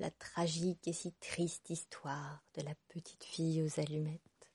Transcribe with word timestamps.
la 0.00 0.10
tragique 0.10 0.88
et 0.88 0.94
si 0.94 1.12
triste 1.12 1.68
histoire 1.68 2.42
de 2.54 2.62
la 2.62 2.74
petite 2.88 3.22
fille 3.22 3.62
aux 3.62 3.78
allumettes. 3.78 4.50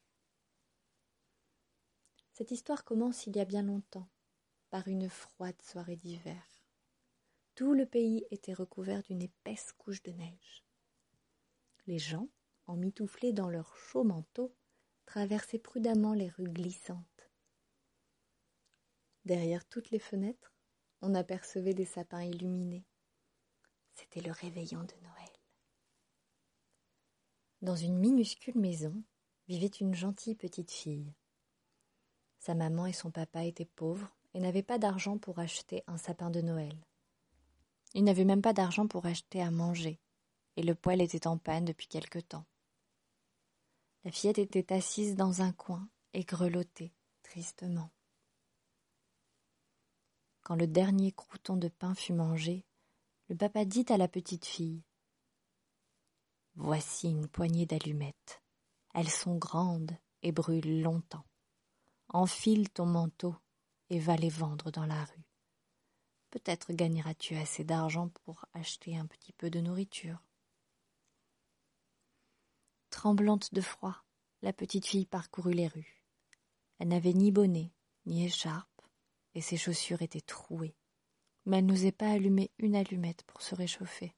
Cette 2.33 2.49
histoire 2.49 2.83
commence 2.83 3.27
il 3.27 3.35
y 3.37 3.39
a 3.39 3.45
bien 3.45 3.61
longtemps, 3.61 4.09
par 4.71 4.87
une 4.87 5.07
froide 5.07 5.61
soirée 5.61 5.97
d'hiver. 5.97 6.43
Tout 7.53 7.73
le 7.73 7.85
pays 7.85 8.25
était 8.31 8.53
recouvert 8.55 9.03
d'une 9.03 9.21
épaisse 9.21 9.71
couche 9.77 10.01
de 10.01 10.11
neige. 10.11 10.65
Les 11.85 11.99
gens, 11.99 12.27
emmitouflés 12.65 13.31
dans 13.31 13.49
leurs 13.49 13.77
chauds 13.77 14.03
manteaux, 14.03 14.53
traversaient 15.05 15.59
prudemment 15.59 16.13
les 16.13 16.29
rues 16.29 16.49
glissantes. 16.49 17.29
Derrière 19.25 19.63
toutes 19.65 19.91
les 19.91 19.99
fenêtres, 19.99 20.55
on 21.01 21.13
apercevait 21.13 21.75
des 21.75 21.85
sapins 21.85 22.23
illuminés. 22.23 22.87
C'était 23.93 24.21
le 24.21 24.31
réveillon 24.31 24.83
de 24.83 24.95
Noël. 25.03 25.24
Dans 27.61 27.75
une 27.75 27.97
minuscule 27.97 28.57
maison 28.57 28.93
vivait 29.47 29.67
une 29.67 29.95
gentille 29.95 30.35
petite 30.35 30.71
fille. 30.71 31.13
Sa 32.39 32.53
maman 32.53 32.85
et 32.85 32.93
son 32.93 33.11
papa 33.11 33.45
étaient 33.45 33.65
pauvres 33.65 34.11
et 34.33 34.39
n'avaient 34.39 34.61
pas 34.61 34.77
d'argent 34.77 35.17
pour 35.17 35.39
acheter 35.39 35.83
un 35.87 35.97
sapin 35.97 36.29
de 36.29 36.41
Noël. 36.41 36.75
Ils 37.93 38.03
n'avaient 38.03 38.25
même 38.25 38.41
pas 38.41 38.53
d'argent 38.53 38.87
pour 38.87 39.05
acheter 39.05 39.41
à 39.41 39.51
manger, 39.51 39.99
et 40.57 40.63
le 40.63 40.75
poêle 40.75 41.01
était 41.01 41.27
en 41.27 41.37
panne 41.37 41.65
depuis 41.65 41.87
quelque 41.87 42.19
temps. 42.19 42.45
La 44.03 44.11
fillette 44.11 44.37
était 44.37 44.73
assise 44.73 45.15
dans 45.15 45.41
un 45.41 45.53
coin 45.53 45.87
et 46.13 46.23
grelottait 46.25 46.93
tristement. 47.23 47.89
Quand 50.43 50.55
le 50.55 50.67
dernier 50.67 51.11
crouton 51.13 51.57
de 51.57 51.69
pain 51.69 51.95
fut 51.95 52.13
mangé, 52.13 52.65
le 53.29 53.35
papa 53.35 53.65
dit 53.65 53.85
à 53.89 53.97
la 53.97 54.07
petite 54.07 54.45
fille 54.45 54.83
Voici 56.55 57.09
une 57.09 57.27
poignée 57.27 57.65
d'allumettes. 57.65 58.41
Elles 58.93 59.09
sont 59.09 59.35
grandes 59.35 59.97
et 60.21 60.31
brûlent 60.31 60.81
longtemps. 60.81 61.25
Enfile 62.09 62.69
ton 62.69 62.85
manteau 62.85 63.35
et 63.89 63.99
va 63.99 64.15
les 64.15 64.29
vendre 64.29 64.71
dans 64.71 64.85
la 64.85 65.03
rue. 65.03 65.25
Peut-être 66.29 66.73
gagneras-tu 66.73 67.35
assez 67.35 67.63
d'argent 67.63 68.09
pour 68.09 68.45
acheter 68.53 68.97
un 68.97 69.05
petit 69.05 69.33
peu 69.33 69.49
de 69.49 69.59
nourriture. 69.59 70.23
Tremblante 72.89 73.53
de 73.53 73.61
froid, 73.61 74.03
la 74.41 74.53
petite 74.53 74.85
fille 74.85 75.05
parcourut 75.05 75.53
les 75.53 75.67
rues. 75.67 76.01
Elle 76.79 76.87
n'avait 76.87 77.13
ni 77.13 77.31
bonnet, 77.31 77.73
ni 78.05 78.25
écharpe, 78.25 78.81
et 79.33 79.41
ses 79.41 79.57
chaussures 79.57 80.01
étaient 80.01 80.21
trouées. 80.21 80.75
Mais 81.45 81.57
elle 81.59 81.65
n'osait 81.65 81.91
pas 81.91 82.11
allumer 82.11 82.51
une 82.57 82.75
allumette 82.75 83.23
pour 83.23 83.41
se 83.41 83.55
réchauffer. 83.55 84.15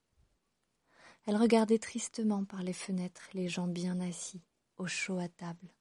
Elle 1.28 1.36
regardait 1.36 1.78
tristement 1.78 2.46
par 2.46 2.64
les 2.64 2.72
fenêtres 2.72 3.28
les 3.34 3.50
gens 3.50 3.68
bien 3.68 4.00
assis, 4.00 4.42
au 4.78 4.88
chaud 4.88 5.20
à 5.20 5.28
table. 5.28 5.74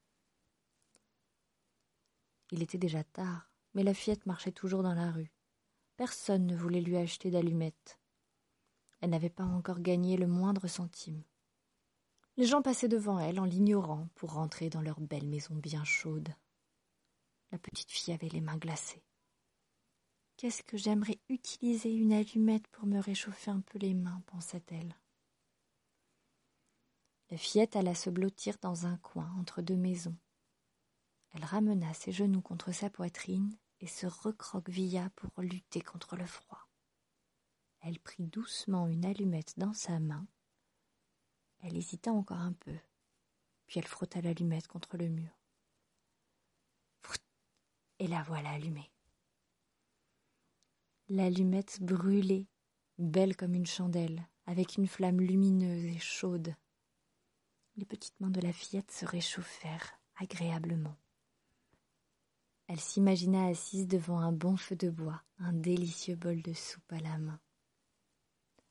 Il 2.51 2.61
était 2.61 2.77
déjà 2.77 3.05
tard, 3.05 3.49
mais 3.73 3.83
la 3.83 3.93
fillette 3.93 4.25
marchait 4.25 4.51
toujours 4.51 4.83
dans 4.83 4.93
la 4.93 5.09
rue. 5.09 5.31
Personne 5.95 6.47
ne 6.47 6.55
voulait 6.57 6.81
lui 6.81 6.97
acheter 6.97 7.31
d'allumettes. 7.31 7.97
Elle 8.99 9.11
n'avait 9.11 9.29
pas 9.29 9.45
encore 9.45 9.79
gagné 9.79 10.17
le 10.17 10.27
moindre 10.27 10.67
centime. 10.67 11.23
Les 12.35 12.45
gens 12.45 12.61
passaient 12.61 12.89
devant 12.89 13.17
elle 13.17 13.39
en 13.39 13.45
l'ignorant 13.45 14.09
pour 14.15 14.33
rentrer 14.33 14.69
dans 14.69 14.81
leur 14.81 14.99
belle 14.99 15.27
maison 15.27 15.55
bien 15.55 15.85
chaude. 15.85 16.27
La 17.53 17.57
petite 17.57 17.89
fille 17.89 18.13
avait 18.13 18.27
les 18.27 18.41
mains 18.41 18.57
glacées. 18.57 19.05
Qu'est-ce 20.35 20.63
que 20.63 20.75
j'aimerais 20.75 21.21
utiliser 21.29 21.93
une 21.93 22.11
allumette 22.11 22.67
pour 22.67 22.85
me 22.85 22.99
réchauffer 22.99 23.49
un 23.49 23.61
peu 23.61 23.79
les 23.79 23.93
mains, 23.93 24.21
pensa-t-elle. 24.25 24.93
La 27.29 27.37
fillette 27.37 27.75
alla 27.75 27.93
se 27.93 28.09
blottir 28.09 28.57
dans 28.61 28.85
un 28.85 28.97
coin 28.97 29.29
entre 29.39 29.61
deux 29.61 29.75
maisons. 29.75 30.15
Elle 31.33 31.43
ramena 31.43 31.93
ses 31.93 32.11
genoux 32.11 32.41
contre 32.41 32.71
sa 32.71 32.89
poitrine 32.89 33.57
et 33.79 33.87
se 33.87 34.07
recroquevilla 34.07 35.09
pour 35.11 35.41
lutter 35.41 35.81
contre 35.81 36.15
le 36.15 36.25
froid. 36.25 36.67
Elle 37.81 37.99
prit 37.99 38.23
doucement 38.23 38.87
une 38.87 39.05
allumette 39.05 39.53
dans 39.57 39.73
sa 39.73 39.99
main. 39.99 40.25
Elle 41.61 41.75
hésita 41.75 42.11
encore 42.11 42.39
un 42.39 42.53
peu, 42.53 42.75
puis 43.65 43.79
elle 43.79 43.87
frotta 43.87 44.21
l'allumette 44.21 44.67
contre 44.67 44.97
le 44.97 45.09
mur. 45.09 45.29
Et 47.99 48.07
la 48.07 48.21
voilà 48.23 48.51
allumée. 48.51 48.91
L'allumette 51.09 51.81
brûlait, 51.81 52.47
belle 52.99 53.35
comme 53.35 53.55
une 53.55 53.65
chandelle, 53.65 54.27
avec 54.45 54.77
une 54.77 54.87
flamme 54.87 55.19
lumineuse 55.19 55.85
et 55.85 55.99
chaude. 55.99 56.55
Les 57.77 57.85
petites 57.85 58.19
mains 58.19 58.29
de 58.29 58.41
la 58.41 58.51
fillette 58.51 58.91
se 58.91 59.05
réchauffèrent 59.05 59.99
agréablement. 60.15 60.97
Elle 62.67 62.79
s'imagina 62.79 63.45
assise 63.45 63.87
devant 63.87 64.19
un 64.19 64.31
bon 64.31 64.57
feu 64.57 64.75
de 64.75 64.89
bois, 64.89 65.23
un 65.37 65.53
délicieux 65.53 66.15
bol 66.15 66.41
de 66.41 66.53
soupe 66.53 66.91
à 66.91 66.99
la 66.99 67.17
main. 67.17 67.39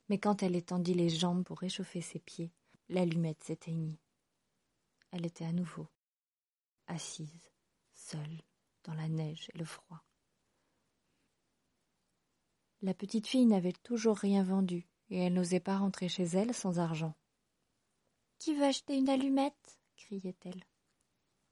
Mais 0.09 0.19
quand 0.19 0.43
elle 0.43 0.55
étendit 0.55 0.93
les 0.93 1.09
jambes 1.09 1.43
pour 1.43 1.59
réchauffer 1.59 2.01
ses 2.01 2.19
pieds, 2.19 2.51
l'allumette 2.89 3.43
s'éteignit. 3.43 3.99
Elle 5.11 5.25
était 5.25 5.45
à 5.45 5.51
nouveau 5.51 5.87
assise, 6.87 7.51
seule, 7.93 8.41
dans 8.83 8.93
la 8.93 9.07
neige 9.07 9.49
et 9.53 9.57
le 9.57 9.65
froid. 9.65 10.03
La 12.81 12.93
petite 12.93 13.27
fille 13.27 13.45
n'avait 13.45 13.73
toujours 13.73 14.17
rien 14.17 14.43
vendu, 14.43 14.87
et 15.09 15.17
elle 15.19 15.33
n'osait 15.33 15.59
pas 15.59 15.77
rentrer 15.77 16.09
chez 16.09 16.23
elle 16.23 16.53
sans 16.53 16.79
argent. 16.79 17.15
Qui 18.39 18.55
veut 18.55 18.65
acheter 18.65 18.97
une 18.97 19.09
allumette? 19.09 19.79
criait-elle. 19.95 20.63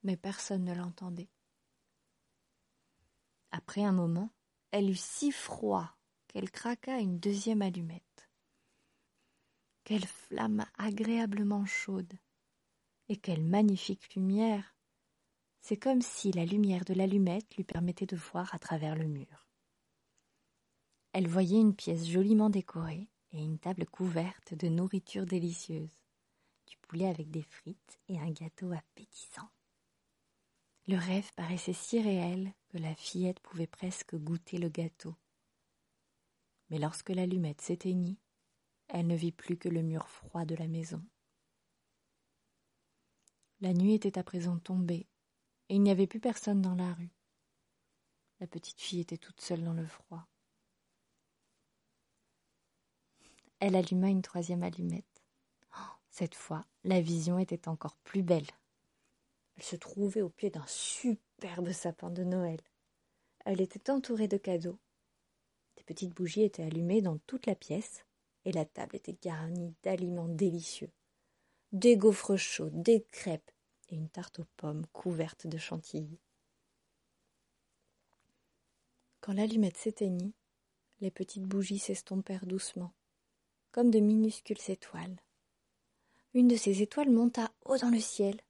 Mais 0.03 0.18
personne 0.18 0.63
ne 0.63 0.75
l'entendait. 0.75 1.29
Après 3.51 3.84
un 3.84 3.91
moment, 3.91 4.29
elle 4.72 4.90
eut 4.90 4.96
si 4.96 5.31
froid 5.31 5.96
qu'elle 6.28 6.51
craqua 6.51 7.00
une 7.00 7.19
deuxième 7.19 7.62
allumette. 7.62 8.29
Quelle 9.84 10.06
flamme 10.06 10.66
agréablement 10.78 11.66
chaude 11.66 12.13
Et 13.07 13.17
quelle 13.17 13.44
magnifique 13.44 14.13
lumière 14.16 14.75
C'est 15.62 15.78
comme 15.78 16.02
si 16.02 16.31
la 16.31 16.46
lumière 16.46 16.85
de 16.85 16.94
l'allumette 16.94 17.56
lui 17.56 17.63
permettait 17.63 18.06
de 18.06 18.16
voir 18.16 18.53
à 18.53 18.59
travers 18.59 18.96
le 18.96 19.07
mur. 19.07 19.47
Elle 21.13 21.28
voyait 21.28 21.62
une 21.62 21.75
pièce 21.75 22.06
joliment 22.06 22.50
décorée 22.50 23.09
et 23.31 23.41
une 23.41 23.57
table 23.57 23.85
couverte 23.85 24.53
de 24.53 24.67
nourriture 24.67 25.25
délicieuse, 25.25 26.05
du 26.66 26.78
poulet 26.78 27.08
avec 27.08 27.30
des 27.30 27.44
frites 27.44 28.00
et 28.08 28.20
un 28.20 28.31
gâteau 28.31 28.72
appétissant. 28.72 29.50
Le 30.88 30.98
rêve 30.98 31.31
paraissait 31.36 31.74
si 31.74 32.02
réel 32.02 32.53
que 32.70 32.78
la 32.78 32.94
fillette 32.96 33.40
pouvait 33.40 33.68
presque 33.68 34.16
goûter 34.16 34.58
le 34.58 34.70
gâteau. 34.70 35.16
Mais 36.70 36.78
lorsque 36.78 37.09
l'allumette 37.09 37.62
s'éteignit, 37.62 38.20
elle 38.88 39.08
ne 39.08 39.16
vit 39.16 39.31
plus 39.31 39.58
que 39.58 39.70
le 39.70 39.81
mur 39.81 40.08
froid 40.08 40.46
de 40.46 40.56
la 40.56 40.68
maison. 40.68 41.03
La 43.62 43.74
nuit 43.74 43.94
était 43.94 44.20
à 44.20 44.24
présent 44.24 44.59
tombée, 44.59 45.08
et 45.70 45.76
il 45.76 45.82
n'y 45.82 45.90
avait 45.90 46.08
plus 46.08 46.20
personne 46.20 46.62
dans 46.62 46.76
la 46.76 46.94
rue. 46.94 47.16
La 48.40 48.47
petite 48.47 48.82
fille 48.82 49.00
était 49.00 49.18
toute 49.18 49.42
seule 49.42 49.64
dans 49.64 49.74
le 49.74 49.88
froid. 49.88 50.28
Elle 53.59 53.76
alluma 53.76 54.09
une 54.09 54.22
troisième 54.22 54.62
allumette. 54.62 55.15
Cette 56.18 56.36
fois, 56.36 56.66
la 56.86 57.02
vision 57.02 57.40
était 57.40 57.68
encore 57.68 57.98
plus 58.06 58.24
belle. 58.24 58.48
Elle 59.58 59.64
se 59.64 59.76
trouvait 59.76 60.22
au 60.22 60.30
pied 60.30 60.50
d'un 60.50 60.66
superbe 60.66 61.74
sapin 61.74 62.09
de 62.09 62.24
Noël. 62.24 62.62
Elle 63.44 63.59
était 63.59 63.92
entourée 63.92 64.30
de 64.30 64.38
cadeaux. 64.38 64.80
Des 65.76 65.84
petites 65.84 66.14
bougies 66.14 66.44
étaient 66.44 66.64
allumées 66.64 67.02
dans 67.02 67.18
toute 67.28 67.48
la 67.48 67.56
pièce, 67.56 68.06
et 68.46 68.53
la 68.53 68.64
table 68.64 68.96
était 68.96 69.18
garnie 69.22 69.76
d'aliments 69.84 70.29
délicieux. 70.29 70.90
Des 71.73 71.97
gaufres 71.97 72.38
chauds, 72.38 72.70
des 72.72 73.03
crêpes 73.12 73.52
et 73.90 73.96
une 73.96 74.08
tarte 74.08 74.40
aux 74.40 74.47
pommes 74.56 74.85
couverte 74.94 75.47
de 75.47 75.58
chantilly. 75.58 76.22
Quand 79.20 79.34
l'allumette 79.34 79.76
s'éteignit, 79.76 80.34
les 81.02 81.12
petites 81.12 81.44
bougies 81.44 81.79
s'estompèrent 81.79 82.46
doucement, 82.46 82.94
comme 83.73 83.91
de 83.91 84.00
minuscules 84.00 84.70
étoiles. 84.70 85.17
Une 86.35 86.49
de 86.49 86.58
ces 86.58 86.82
étoiles 86.82 87.11
monta 87.11 87.49
haut 87.64 87.78
dans 87.78 87.90
le 87.90 88.02
ciel 88.02 88.41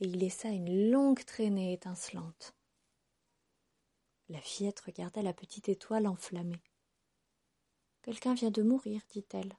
et 0.00 0.06
y 0.06 0.12
laissa 0.12 0.50
une 0.50 0.90
longue 0.90 1.24
traînée 1.24 1.72
étincelante. 1.72 2.54
La 4.28 4.42
fillette 4.42 4.80
regarda 4.80 5.22
la 5.22 5.32
petite 5.32 5.70
étoile 5.70 6.06
enflammée. 6.06 6.60
Quelqu'un 8.02 8.34
vient 8.34 8.50
de 8.50 8.62
mourir, 8.62 9.00
dit-elle. 9.08 9.56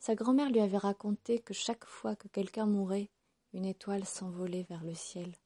Sa 0.00 0.16
grand-mère 0.16 0.50
lui 0.50 0.58
avait 0.58 0.76
raconté 0.76 1.38
que 1.38 1.54
chaque 1.54 1.84
fois 1.84 2.16
que 2.16 2.26
quelqu'un 2.26 2.66
mourait, 2.66 3.12
une 3.52 3.64
étoile 3.64 4.04
s'envolait 4.04 4.64
vers 4.64 4.82
le 4.82 4.94
ciel. 4.94 5.36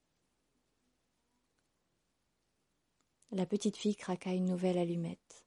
La 3.31 3.44
petite 3.44 3.76
fille 3.76 3.94
craqua 3.94 4.32
une 4.32 4.46
nouvelle 4.46 4.79
allumette. 4.79 5.44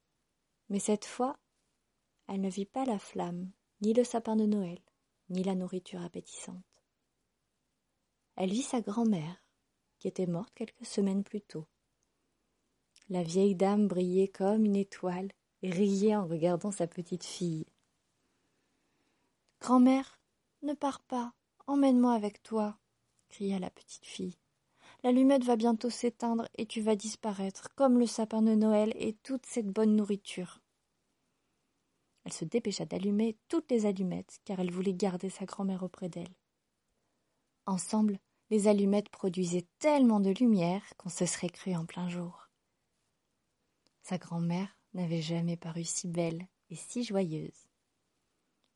Mais 0.68 0.78
cette 0.78 1.04
fois, 1.04 1.36
elle 2.28 2.42
ne 2.42 2.48
vit 2.48 2.64
pas 2.64 2.84
la 2.84 3.00
flamme, 3.00 3.50
ni 3.80 3.92
le 3.92 4.04
sapin 4.04 4.36
de 4.36 4.46
Noël, 4.46 4.78
ni 5.32 5.42
la 5.42 5.54
nourriture 5.54 6.02
appétissante. 6.02 6.62
Elle 8.36 8.50
vit 8.50 8.62
sa 8.62 8.80
grand-mère, 8.80 9.44
qui 9.98 10.08
était 10.08 10.26
morte 10.26 10.52
quelques 10.54 10.86
semaines 10.86 11.24
plus 11.24 11.42
tôt. 11.42 11.66
La 13.08 13.22
vieille 13.22 13.54
dame 13.54 13.88
brillait 13.88 14.28
comme 14.28 14.64
une 14.64 14.76
étoile 14.76 15.32
et 15.62 15.70
riait 15.70 16.16
en 16.16 16.26
regardant 16.26 16.70
sa 16.70 16.86
petite 16.86 17.24
fille. 17.24 17.66
Grand-mère, 19.60 20.20
ne 20.62 20.74
pars 20.74 21.00
pas, 21.00 21.34
emmène-moi 21.66 22.14
avec 22.14 22.42
toi, 22.42 22.78
cria 23.28 23.58
la 23.58 23.70
petite 23.70 24.06
fille. 24.06 24.38
L'allumette 25.04 25.44
va 25.44 25.56
bientôt 25.56 25.90
s'éteindre 25.90 26.48
et 26.56 26.66
tu 26.66 26.80
vas 26.80 26.96
disparaître, 26.96 27.74
comme 27.74 27.98
le 27.98 28.06
sapin 28.06 28.42
de 28.42 28.54
Noël 28.54 28.92
et 28.94 29.14
toute 29.14 29.46
cette 29.46 29.68
bonne 29.68 29.96
nourriture. 29.96 30.61
Elle 32.24 32.32
se 32.32 32.44
dépêcha 32.44 32.84
d'allumer 32.84 33.36
toutes 33.48 33.70
les 33.70 33.86
allumettes, 33.86 34.38
car 34.44 34.60
elle 34.60 34.70
voulait 34.70 34.94
garder 34.94 35.28
sa 35.28 35.44
grand-mère 35.44 35.82
auprès 35.82 36.08
d'elle. 36.08 36.34
Ensemble, 37.66 38.18
les 38.50 38.68
allumettes 38.68 39.08
produisaient 39.08 39.66
tellement 39.78 40.20
de 40.20 40.30
lumière 40.30 40.82
qu'on 40.98 41.08
se 41.08 41.26
serait 41.26 41.48
cru 41.48 41.74
en 41.74 41.86
plein 41.86 42.08
jour. 42.08 42.48
Sa 44.02 44.18
grand-mère 44.18 44.76
n'avait 44.94 45.22
jamais 45.22 45.56
paru 45.56 45.84
si 45.84 46.08
belle 46.08 46.46
et 46.70 46.76
si 46.76 47.04
joyeuse. 47.04 47.68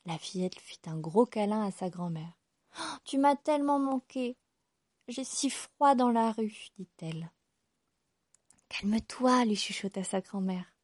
La 0.06 0.19
fillette 0.19 0.58
fit 0.58 0.81
un 0.87 0.98
gros 0.98 1.26
câlin 1.26 1.66
à 1.66 1.72
sa 1.72 1.90
grand-mère. 1.90 2.38
Oh, 2.78 2.96
tu 3.04 3.19
m'as 3.19 3.37
tellement 3.37 3.78
manqué. 3.78 4.37
J'ai 5.08 5.25
si 5.25 5.50
froid 5.50 5.94
dans 5.94 6.10
la 6.10 6.32
rue, 6.32 6.69
dit-elle. 6.78 7.31
Calme-toi, 8.69 9.44
lui 9.44 9.56
chuchota 9.56 10.04
sa 10.04 10.20
grand-mère. 10.20 10.75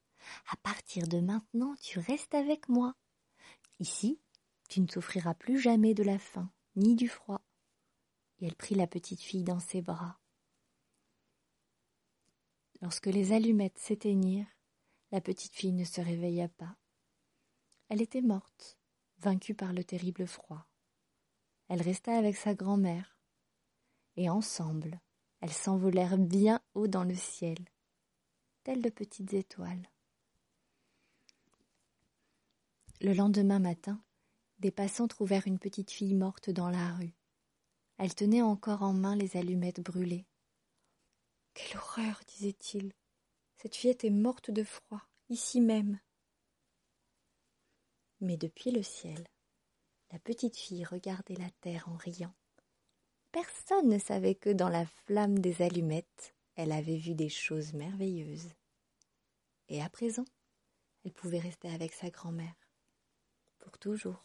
À 0.51 0.57
partir 0.57 1.07
de 1.07 1.21
maintenant, 1.21 1.75
tu 1.81 1.99
restes 1.99 2.35
avec 2.35 2.69
moi. 2.69 2.95
Ici, 3.81 4.21
tu 4.69 4.81
ne 4.81 4.89
souffriras 4.89 5.35
plus 5.35 5.59
jamais 5.59 5.95
de 5.95 6.03
la 6.03 6.19
faim, 6.19 6.51
ni 6.77 6.95
du 6.95 7.09
froid. 7.09 7.43
Et 8.39 8.47
elle 8.47 8.57
prit 8.57 8.75
la 8.75 8.87
petite 8.87 9.21
fille 9.21 9.45
dans 9.45 9.61
ses 9.61 9.83
bras. 9.83 10.19
Lorsque 12.81 13.07
les 13.07 13.33
allumettes 13.33 13.79
s'éteignirent, 13.79 14.51
la 15.13 15.21
petite 15.21 15.55
fille 15.55 15.73
ne 15.73 15.85
se 15.85 16.01
réveilla 16.01 16.49
pas. 16.49 16.77
Elle 17.89 18.03
était 18.03 18.23
morte, 18.23 18.79
vaincue 19.19 19.55
par 19.55 19.73
le 19.73 19.85
terrible 19.85 20.27
froid. 20.27 20.67
Elle 21.69 21.83
resta 21.83 22.17
avec 22.17 22.37
sa 22.37 22.55
grand-mère, 22.55 23.19
et 24.17 24.29
ensemble, 24.29 25.01
elles 25.41 25.53
s'envolèrent 25.53 26.19
bien 26.19 26.61
haut 26.75 26.89
dans 26.89 27.05
le 27.05 27.15
ciel, 27.15 27.59
telles 28.65 28.83
de 28.83 28.91
petites 28.91 29.33
étoiles. 29.35 29.92
Le 33.05 33.15
lendemain 33.15 33.59
matin, 33.59 34.01
des 34.61 34.71
passants 34.71 35.09
trouvèrent 35.09 35.49
une 35.49 35.59
petite 35.59 35.91
fille 35.91 36.15
morte 36.15 36.51
dans 36.51 36.71
la 36.71 36.95
rue. 36.95 37.17
Elle 37.99 38.15
tenait 38.15 38.43
encore 38.43 38.85
en 38.85 38.93
main 38.93 39.17
les 39.17 39.37
allumettes 39.37 39.81
brûlées. 39.81 40.25
Quelle 41.53 41.79
horreur, 41.79 42.21
disait-il. 42.29 42.93
Cette 43.57 43.75
fillette 43.75 44.05
est 44.05 44.11
morte 44.11 44.53
de 44.53 44.63
froid, 44.63 45.03
ici 45.31 45.61
même. 45.61 45.99
Mais 48.21 48.37
depuis 48.37 48.71
le 48.71 48.85
ciel, 48.85 49.27
la 50.13 50.21
petite 50.21 50.57
fille 50.57 50.85
regardait 50.85 51.35
la 51.35 51.51
terre 51.61 51.89
en 51.89 51.97
riant. 51.97 52.37
Personne 53.33 53.89
ne 53.89 53.99
savait 53.99 54.37
que 54.37 54.51
dans 54.51 54.69
la 54.69 54.87
flamme 54.87 55.41
des 55.41 55.61
allumettes, 55.61 56.37
elle 56.55 56.71
avait 56.71 56.99
vu 56.99 57.17
des 57.17 57.31
choses 57.31 57.73
merveilleuses. 57.73 58.53
Et 59.67 59.83
à 59.83 59.89
présent, 59.91 60.27
elle 61.05 61.13
pouvait 61.13 61.41
rester 61.41 61.69
avec 61.69 61.95
sa 61.95 62.09
grand-mère 62.09 62.62
pour 63.63 63.79
toujours. 63.79 64.21